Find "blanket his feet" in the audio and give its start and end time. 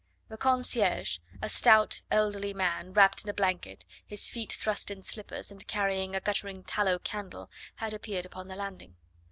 3.35-4.51